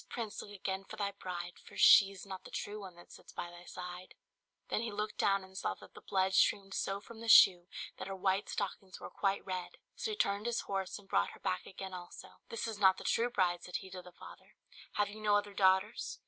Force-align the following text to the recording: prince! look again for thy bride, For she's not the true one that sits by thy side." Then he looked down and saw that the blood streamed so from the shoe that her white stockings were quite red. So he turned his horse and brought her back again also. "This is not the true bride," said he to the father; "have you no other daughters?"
prince! 0.09 0.41
look 0.41 0.49
again 0.51 0.83
for 0.83 0.95
thy 0.95 1.11
bride, 1.11 1.59
For 1.63 1.77
she's 1.77 2.25
not 2.25 2.43
the 2.43 2.49
true 2.49 2.79
one 2.79 2.95
that 2.95 3.11
sits 3.11 3.31
by 3.33 3.51
thy 3.51 3.65
side." 3.65 4.15
Then 4.69 4.81
he 4.81 4.91
looked 4.91 5.19
down 5.19 5.43
and 5.43 5.55
saw 5.55 5.75
that 5.75 5.93
the 5.93 6.01
blood 6.01 6.33
streamed 6.33 6.73
so 6.73 6.99
from 6.99 7.21
the 7.21 7.27
shoe 7.27 7.67
that 7.99 8.07
her 8.07 8.15
white 8.15 8.49
stockings 8.49 8.99
were 8.99 9.11
quite 9.11 9.45
red. 9.45 9.77
So 9.95 10.09
he 10.09 10.17
turned 10.17 10.47
his 10.47 10.61
horse 10.61 10.97
and 10.97 11.07
brought 11.07 11.33
her 11.33 11.39
back 11.39 11.67
again 11.67 11.93
also. 11.93 12.29
"This 12.49 12.67
is 12.67 12.79
not 12.79 12.97
the 12.97 13.03
true 13.03 13.29
bride," 13.29 13.61
said 13.63 13.75
he 13.75 13.91
to 13.91 14.01
the 14.01 14.11
father; 14.11 14.55
"have 14.93 15.07
you 15.07 15.21
no 15.21 15.35
other 15.35 15.53
daughters?" 15.53 16.17